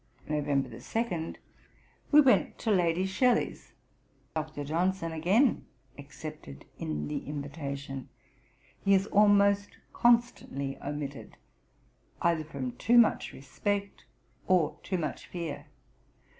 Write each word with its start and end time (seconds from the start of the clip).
Ib. 0.25 0.29
p. 0.29 0.35
168. 0.49 1.11
'Nov. 1.11 1.33
2. 1.35 1.39
We 2.11 2.21
went 2.21 2.57
to 2.57 2.71
Lady 2.71 3.05
Shelley's. 3.05 3.73
Dr. 4.33 4.63
Johnson 4.63 5.11
again 5.11 5.67
excepted 5.95 6.65
in 6.79 7.07
the 7.07 7.19
invitation. 7.27 8.09
He 8.83 8.95
is 8.95 9.05
almost 9.05 9.77
constantly 9.93 10.75
omitted, 10.81 11.37
either 12.19 12.43
from 12.43 12.71
too 12.77 12.97
much 12.97 13.31
respect 13.31 14.05
or 14.47 14.79
too 14.81 14.97
much 14.97 15.27
fear. 15.27 15.67